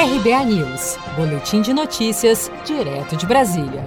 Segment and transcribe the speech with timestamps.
[0.00, 3.84] RBA News, Boletim de Notícias, direto de Brasília.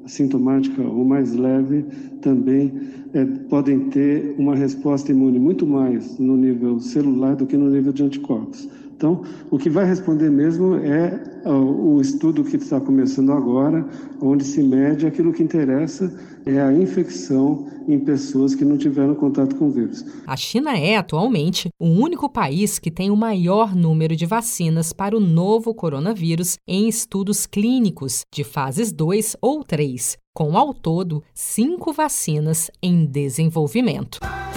[0.06, 1.84] sintomática ou mais leve
[2.20, 2.72] também
[3.14, 7.92] é, podem ter uma resposta imune muito mais no nível celular do que no nível
[7.92, 8.68] de anticorpos.
[8.98, 13.86] Então, o que vai responder mesmo é o estudo que está começando agora,
[14.20, 16.12] onde se mede aquilo que interessa
[16.44, 20.04] é a infecção em pessoas que não tiveram contato com o vírus.
[20.26, 25.16] A China é atualmente o único país que tem o maior número de vacinas para
[25.16, 31.92] o novo coronavírus em estudos clínicos de fases 2 ou 3, com ao todo cinco
[31.92, 34.19] vacinas em desenvolvimento.